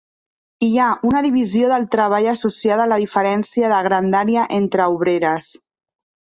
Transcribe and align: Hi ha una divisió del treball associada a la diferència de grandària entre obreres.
Hi 0.67 0.69
ha 0.77 0.87
una 1.09 1.21
divisió 1.25 1.69
del 1.73 1.85
treball 1.97 2.31
associada 2.33 2.87
a 2.87 2.91
la 2.95 2.99
diferència 3.05 3.71
de 3.77 3.85
grandària 3.91 4.49
entre 4.61 4.91
obreres. 4.99 5.55